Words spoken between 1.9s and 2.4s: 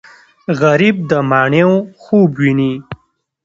خوب